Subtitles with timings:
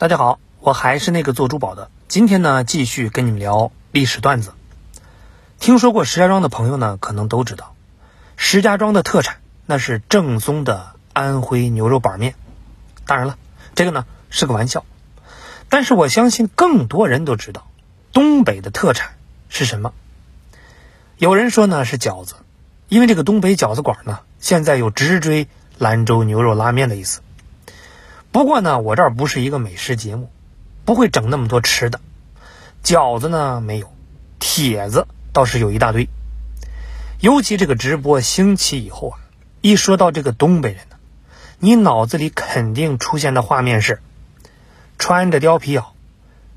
[0.00, 1.90] 大家好，我还是那个做珠宝的。
[2.08, 4.54] 今天呢，继续跟你们聊历史段子。
[5.58, 7.74] 听说过石家庄的朋友呢，可能都知道，
[8.34, 12.34] 石家庄的特产那是正宗的安徽牛肉板面。
[13.04, 13.36] 当然了，
[13.74, 14.86] 这个呢是个玩笑。
[15.68, 17.66] 但是我相信更多人都知道，
[18.14, 19.10] 东北的特产
[19.50, 19.92] 是什么。
[21.18, 22.36] 有人说呢是饺子，
[22.88, 25.46] 因为这个东北饺子馆呢，现在有直追
[25.76, 27.20] 兰州牛肉拉面的意思。
[28.32, 30.30] 不过呢，我这儿不是一个美食节目，
[30.84, 32.00] 不会整那么多吃的。
[32.84, 33.92] 饺子呢没有，
[34.38, 36.08] 帖子倒是有一大堆。
[37.20, 39.18] 尤其这个直播兴起以后啊，
[39.60, 40.96] 一说到这个东北人呢，
[41.58, 44.00] 你脑子里肯定出现的画面是：
[44.96, 45.86] 穿着貂皮袄，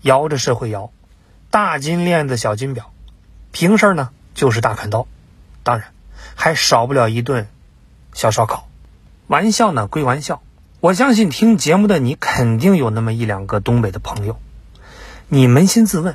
[0.00, 0.90] 摇着社会摇，
[1.50, 2.92] 大金链子小金表，
[3.52, 5.06] 平事儿呢就是大砍刀，
[5.62, 5.92] 当然
[6.34, 7.46] 还少不了一顿
[8.14, 8.66] 小烧烤。
[9.26, 10.40] 玩笑呢归玩笑。
[10.80, 14.38] 我相信听节目的你肯定有那么一两个东北的朋友，
[15.26, 16.14] 你扪心自问，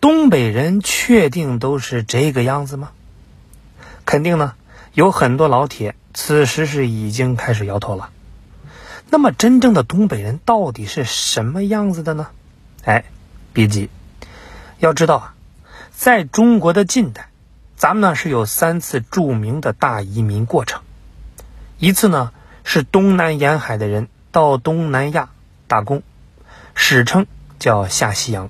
[0.00, 2.92] 东北人确定都是这个样子吗？
[4.06, 4.54] 肯定呢，
[4.94, 8.10] 有很多老铁此时是已经开始摇头了。
[9.10, 12.28] 那么真正的东北人到底是什么样子的呢？
[12.84, 13.02] 哎，
[13.52, 13.90] 别急，
[14.78, 15.34] 要知道啊，
[15.90, 17.30] 在中国的近代，
[17.74, 20.82] 咱们呢是有三次著名的大移民过程，
[21.80, 22.30] 一次呢。
[22.64, 25.30] 是东南沿海的人到东南亚
[25.66, 26.02] 打工，
[26.74, 27.26] 史称
[27.58, 28.48] 叫下西洋；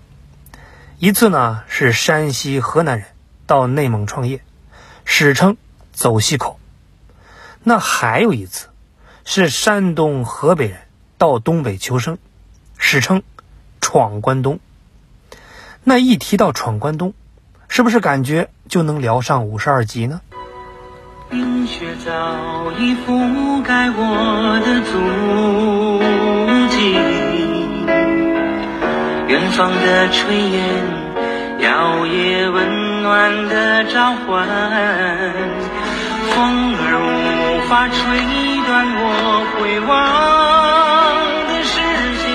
[0.99, 3.09] 一次呢是山西、河南人
[3.47, 4.43] 到内蒙创业，
[5.05, 5.57] 史称
[5.93, 6.59] 走西口；
[7.63, 8.69] 那还有一次
[9.25, 10.79] 是山东、河北人
[11.19, 12.19] 到东北求生，
[12.77, 13.23] 史称
[13.81, 14.61] 闯关东。
[15.85, 17.15] 那一提到闯关东，
[17.69, 20.21] 是不是感觉就能聊上五十二集呢？
[21.33, 22.11] 冰雪早
[22.79, 24.93] 已覆盖我的足
[26.69, 26.93] 迹，
[29.33, 30.61] 远方的炊烟
[31.61, 34.47] 摇曳温暖的召唤，
[36.29, 37.97] 风儿无法吹
[38.67, 39.03] 断我
[39.57, 39.91] 回望
[41.49, 41.81] 的视
[42.21, 42.29] 线，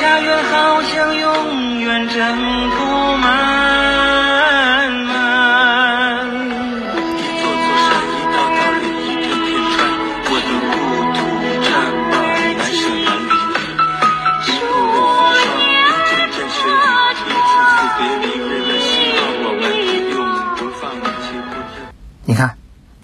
[0.00, 1.26] 家园好像永
[1.78, 2.18] 远挣
[2.74, 2.77] 脱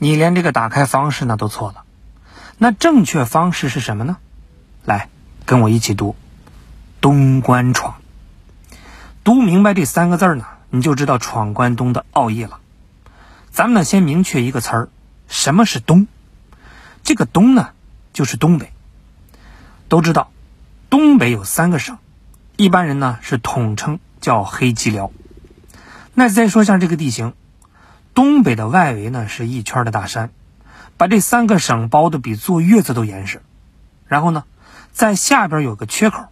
[0.04, 1.84] 你连这个打开方式呢都错了，
[2.58, 4.18] 那正确方式是什么呢？
[4.84, 5.08] 来，
[5.46, 6.14] 跟我一起读
[7.00, 7.94] “东关闯”。
[9.24, 12.60] 读明白这三个字呢，你就知道闯关东的奥义了。
[13.50, 14.88] 咱们呢先明确一个词儿，
[15.26, 16.06] 什么是东？
[17.02, 17.70] 这个东呢
[18.12, 18.74] 就是东北。
[19.88, 20.30] 都知道，
[20.90, 21.96] 东北有三个省，
[22.56, 25.10] 一般人呢是统称叫黑吉辽。
[26.12, 27.32] 那再说一下这个地形。
[28.14, 30.30] 东北的外围呢是一圈的大山，
[30.96, 33.42] 把这三个省包的比坐月子都严实。
[34.06, 34.44] 然后呢，
[34.92, 36.26] 在下边有个缺口，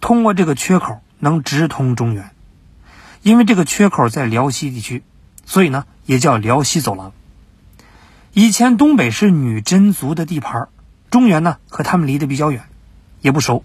[0.00, 2.30] 通过这个缺口能直通中原。
[3.22, 5.02] 因为这个缺口在辽西地区，
[5.44, 7.12] 所以呢也叫辽西走廊。
[8.32, 10.68] 以前东北是女真族的地盘，
[11.10, 12.64] 中原呢和他们离得比较远，
[13.20, 13.64] 也不熟，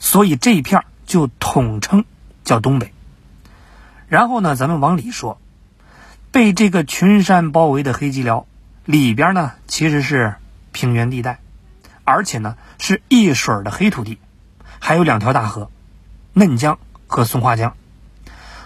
[0.00, 2.04] 所以这一片就统称
[2.42, 2.92] 叫东北。
[4.08, 5.38] 然后呢，咱们往里说。
[6.34, 8.48] 被这个群山包围的黑吉辽
[8.84, 10.34] 里边呢，其实是
[10.72, 11.38] 平原地带，
[12.02, 14.18] 而且呢是一水的黑土地，
[14.80, 15.70] 还有两条大河，
[16.32, 17.76] 嫩江和松花江。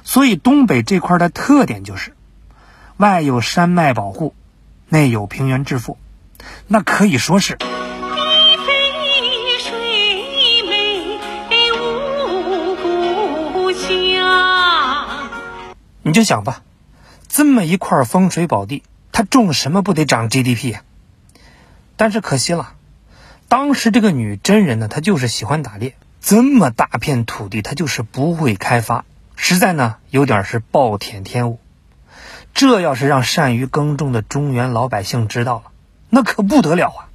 [0.02, 2.16] 所以东北这块的特点就是，
[2.96, 4.34] 外有山脉保护，
[4.88, 5.98] 内有平原致富，
[6.68, 7.58] 那可以说是。
[16.00, 16.62] 你就想吧。
[17.38, 18.82] 这么一块风水宝地，
[19.12, 20.82] 它种什么不得涨 GDP 啊？
[21.94, 22.75] 但是可惜了，
[23.47, 29.05] 当时这个女真人呢，她就是喜欢打猎，这么大片土地，她就是不会开发，
[29.37, 31.61] 实在呢有点是暴殄天物。
[32.55, 35.70] 这要是让善于耕种的中原老百姓知道了，
[36.11, 37.06] 那可不得了啊！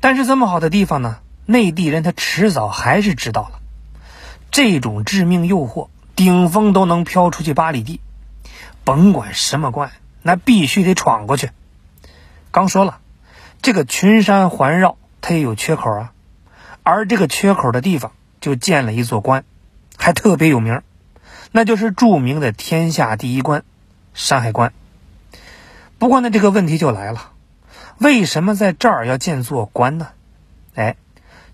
[0.00, 3.60] 但是这么好的地方呢，内地人他迟早还是知道了，
[4.50, 8.02] 这种致命诱惑，顶风都能飘出去八里地。
[8.88, 9.92] 甭管什么关，
[10.22, 11.50] 那必须得闯过去。
[12.50, 13.00] 刚说了，
[13.60, 16.12] 这个群山环绕，它也有缺口啊。
[16.84, 19.44] 而这个缺口的地方，就建了一座关，
[19.98, 20.80] 还特别有名，
[21.52, 23.62] 那就是著名的天下第一关——
[24.14, 24.72] 山海关。
[25.98, 27.32] 不过呢，这个问题就来了：
[27.98, 30.08] 为什么在这儿要建座关呢？
[30.74, 30.96] 哎，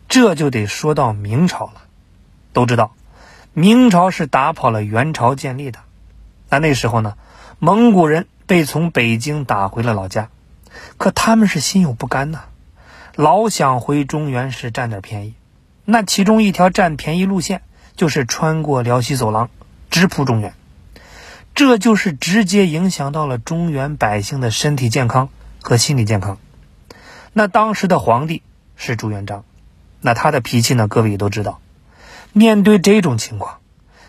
[0.09, 1.83] 这就得说到明朝了。
[2.53, 2.95] 都知道，
[3.55, 5.81] 明朝是打跑了元朝建立的。
[6.49, 7.17] 那那时候呢，
[7.64, 10.28] 蒙古人被从北京打回了老家，
[10.99, 12.40] 可他们是心有不甘呐，
[13.16, 15.34] 老想回中原市占点便宜。
[15.87, 17.62] 那其中一条占便宜路线
[17.96, 19.49] 就是穿过辽西走廊，
[19.88, 20.52] 直扑中原。
[21.55, 25.31] 这就是直接影响到了中原百姓的身体健康
[25.62, 26.37] 和心理健康。
[27.32, 28.43] 那当时的皇帝
[28.76, 29.43] 是朱元璋，
[30.02, 30.87] 那他的脾气呢？
[30.87, 31.62] 各位也都知道。
[32.34, 33.61] 面对这种情况，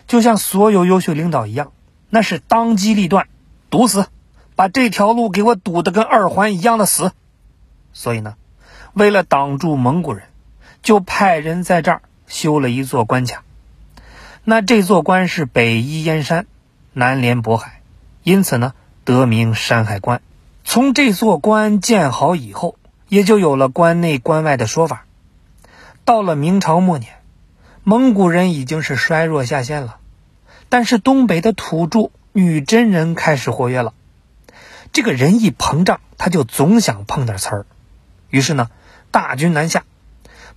[0.06, 1.72] 就像所有优秀领导一样，
[2.10, 3.28] 那是当机立断，
[3.70, 4.06] 堵死，
[4.54, 7.12] 把这条路给我堵得跟二环一样的死。
[7.92, 8.36] 所以呢，
[8.92, 10.24] 为了挡住蒙古人，
[10.82, 13.42] 就派人在这儿修了一座关卡。
[14.44, 16.46] 那这座关是北依燕山，
[16.92, 17.80] 南连渤海，
[18.22, 18.74] 因此呢
[19.04, 20.20] 得名山海关。
[20.64, 22.76] 从这座关建好以后，
[23.08, 25.04] 也就有了关内关外的说法。
[26.04, 27.12] 到了明朝末年。
[27.88, 29.98] 蒙古人已经是衰弱下线了，
[30.68, 33.94] 但是东北的土著女真人开始活跃了。
[34.92, 37.66] 这个人一膨胀，他就总想碰点瓷儿。
[38.28, 38.68] 于是呢，
[39.10, 39.84] 大军南下，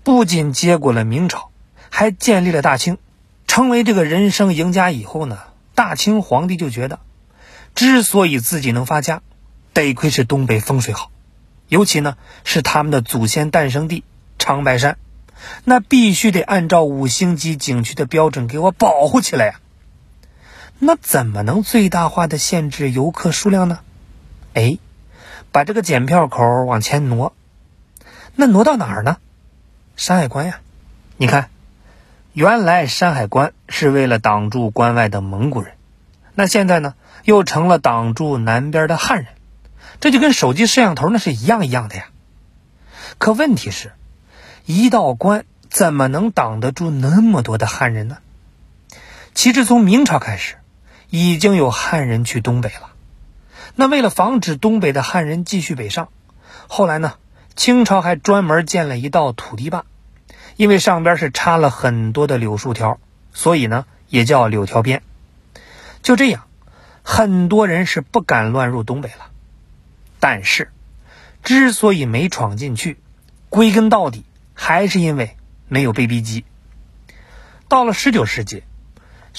[0.03, 1.51] 不仅接过了明朝，
[1.89, 2.97] 还建立了大清，
[3.47, 4.91] 成为这个人生赢家。
[4.91, 5.39] 以后呢，
[5.73, 6.99] 大清皇帝就觉得，
[7.75, 9.21] 之所以自己能发家，
[9.71, 11.11] 得亏是东北风水好，
[11.69, 14.03] 尤其呢是他们的祖先诞生地
[14.37, 14.97] 长白山。
[15.63, 19.61] 那必须得按照五星级景区的标准给我保护起来呀！
[20.79, 23.79] 那怎么能最大化的限制游客数量呢？
[24.53, 24.77] 哎，
[25.51, 27.33] 把这个检票口往前挪，
[28.35, 29.17] 那挪到哪儿呢？
[29.95, 30.61] 山海关呀！
[31.17, 31.49] 你看，
[32.33, 35.73] 原来山海关是为了挡住关外的蒙古人，
[36.33, 39.27] 那现在呢，又成了挡住南边的汉人，
[39.99, 42.07] 这就跟手机摄像头那是一样一样的呀。
[43.17, 43.91] 可问题是。
[44.65, 48.19] 一道关怎么能挡得住那么多的汉人呢？
[49.33, 50.57] 其实从明朝开始，
[51.09, 52.91] 已经有汉人去东北了。
[53.75, 56.09] 那为了防止东北的汉人继续北上，
[56.67, 57.15] 后来呢，
[57.55, 59.85] 清朝还专门建了一道土堤坝，
[60.55, 62.99] 因为上边是插了很多的柳树条，
[63.33, 65.01] 所以呢也叫柳条边。
[66.01, 66.47] 就这样，
[67.03, 69.29] 很多人是不敢乱入东北了。
[70.19, 70.71] 但是，
[71.43, 72.99] 之所以没闯进去，
[73.49, 74.25] 归根到底。
[74.61, 75.37] 还是因为
[75.69, 76.43] 没有被逼急。
[77.69, 78.63] 到了十九世纪，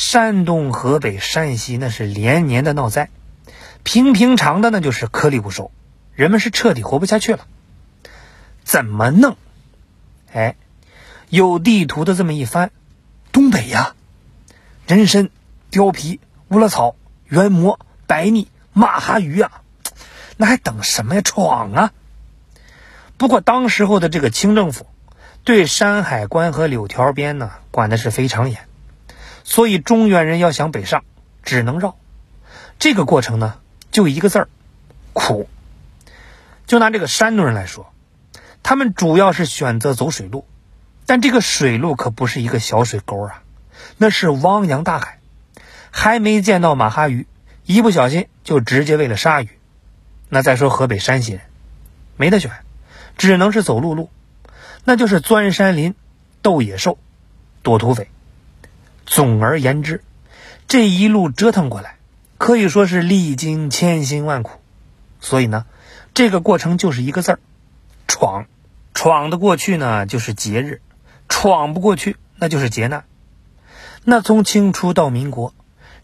[0.01, 3.11] 山东、河北、山西那是连年的闹灾，
[3.83, 5.71] 平平常的那就是颗粒不收，
[6.15, 7.47] 人们是彻底活不下去了。
[8.65, 9.37] 怎么弄？
[10.33, 10.57] 哎，
[11.29, 12.71] 有地图的这么一翻，
[13.31, 13.95] 东北呀，
[14.87, 15.29] 人参、
[15.71, 16.19] 貂皮、
[16.49, 16.97] 乌拉草、
[17.27, 19.61] 原蘑、白腻、马哈鱼啊，
[20.39, 21.21] 那还等什么呀？
[21.21, 21.93] 闯啊！
[23.19, 24.87] 不过当时候的这个清政府。
[25.45, 28.61] 对山海关和柳条边呢，管的是非常严，
[29.51, 31.03] 所以中原人要想北上，
[31.43, 31.97] 只能绕。
[32.79, 33.57] 这个过程呢，
[33.91, 34.49] 就一个字儿，
[35.13, 35.49] 苦。
[36.69, 37.93] 就拿这个山东人来说，
[38.63, 40.47] 他们主要是选择走水路，
[41.05, 43.43] 但这个水路可不是一个小水沟啊，
[43.97, 45.19] 那是汪洋大海，
[45.91, 47.27] 还没见到马哈鱼，
[47.65, 49.49] 一不小心就直接喂了鲨鱼。
[50.29, 51.41] 那再说河北山西人，
[52.17, 52.53] 没得选，
[53.19, 54.11] 只能是走陆路。
[54.85, 55.97] 那就是钻山林、
[56.41, 56.99] 斗野兽、
[57.65, 58.09] 躲土匪。
[59.11, 60.05] 总而言之，
[60.69, 61.97] 这一路折腾过来，
[62.39, 64.61] 可以说是历经千辛万苦。
[65.21, 65.67] 所以呢，
[66.15, 67.41] 这个过程就是一个字儿：
[68.07, 68.47] 闯。
[68.95, 70.77] 闯得过去呢，就是节日；
[71.29, 73.05] 闯不过去，那就是劫难。
[74.05, 75.55] 那从清初到民国，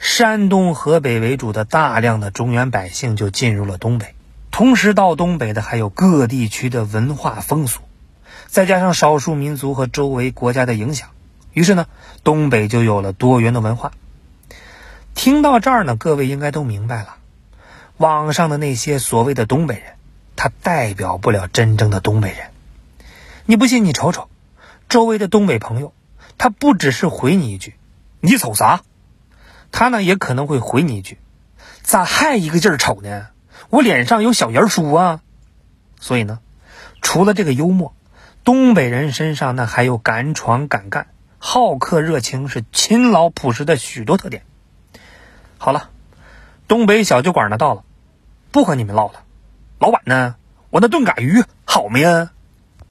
[0.00, 4.16] 山东、河北为主的大量的中原百姓就进入了东北，
[4.50, 7.82] 同时到东北的还有各地区的文化风俗。
[8.48, 11.10] 再加上少数民族和周围国家的影响，
[11.56, 11.86] 于是呢，
[12.22, 13.92] 东北就有了多元的文化。
[15.14, 17.16] 听到这儿呢，各位应该都明白了，
[17.96, 19.94] 网上的那些所谓的东北人，
[20.36, 22.50] 他代表不了真正的东北人。
[23.46, 24.28] 你不信，你瞅瞅，
[24.90, 25.94] 周围的东北朋友，
[26.36, 27.74] 他不只是回你一句
[28.20, 28.82] “你瞅啥”，
[29.72, 31.16] 他呢也可能会回你一句
[31.80, 33.28] “咋还一个劲儿瞅呢？
[33.70, 35.22] 我脸上有小人书啊！”
[35.98, 36.40] 所以呢，
[37.00, 37.94] 除了这个幽默。
[38.44, 41.08] 东北人身上那还有敢闯敢干、
[41.48, 44.42] 好客热情、是勤劳朴实的许多特点。
[45.58, 45.90] 好了，
[46.66, 47.84] 东北小酒馆呢到了，
[48.50, 49.22] 不和你们唠了。
[49.78, 50.34] 老板呢？
[50.70, 52.32] 我那炖嘎鱼好没呀？